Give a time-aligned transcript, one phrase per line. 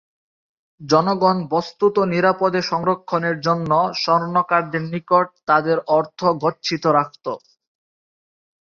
[0.81, 3.71] জনগণ বস্ত্তত নিরাপদে সংরক্ষণের জন্য
[4.01, 7.25] স্বর্ণকারদের নিকট তাদের অর্থ গচ্ছিত রাখত।